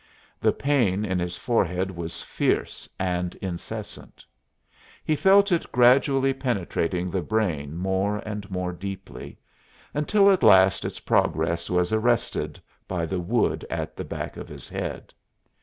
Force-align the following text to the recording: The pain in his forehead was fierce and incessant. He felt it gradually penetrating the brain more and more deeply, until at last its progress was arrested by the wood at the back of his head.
The 0.39 0.51
pain 0.51 1.05
in 1.05 1.19
his 1.19 1.37
forehead 1.37 1.91
was 1.91 2.23
fierce 2.23 2.89
and 2.99 3.35
incessant. 3.35 4.25
He 5.05 5.15
felt 5.15 5.51
it 5.51 5.71
gradually 5.71 6.33
penetrating 6.33 7.11
the 7.11 7.21
brain 7.21 7.77
more 7.77 8.17
and 8.25 8.49
more 8.49 8.71
deeply, 8.73 9.37
until 9.93 10.31
at 10.31 10.41
last 10.41 10.85
its 10.85 10.99
progress 10.99 11.69
was 11.69 11.93
arrested 11.93 12.59
by 12.87 13.05
the 13.05 13.19
wood 13.19 13.63
at 13.69 13.95
the 13.95 14.03
back 14.03 14.37
of 14.37 14.49
his 14.49 14.67
head. 14.67 15.13